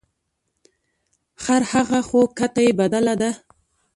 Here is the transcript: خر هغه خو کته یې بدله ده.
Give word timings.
خر 1.43 1.61
هغه 1.71 1.99
خو 2.07 2.19
کته 2.37 2.61
یې 2.65 2.71
بدله 2.79 3.13
ده. 3.21 3.31